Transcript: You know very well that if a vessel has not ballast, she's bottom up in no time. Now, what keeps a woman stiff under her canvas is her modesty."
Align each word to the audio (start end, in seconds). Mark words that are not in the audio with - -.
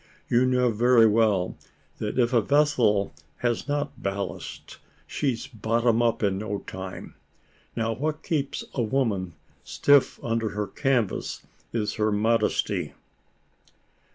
You 0.29 0.47
know 0.47 0.71
very 0.71 1.05
well 1.05 1.57
that 1.99 2.17
if 2.17 2.33
a 2.33 2.41
vessel 2.41 3.13
has 3.45 3.67
not 3.67 4.01
ballast, 4.01 4.79
she's 5.05 5.45
bottom 5.45 6.01
up 6.01 6.23
in 6.23 6.39
no 6.39 6.63
time. 6.65 7.13
Now, 7.75 7.93
what 7.93 8.23
keeps 8.23 8.63
a 8.73 8.81
woman 8.81 9.33
stiff 9.63 10.19
under 10.23 10.49
her 10.57 10.65
canvas 10.65 11.45
is 11.71 11.93
her 12.01 12.11
modesty." 12.11 12.93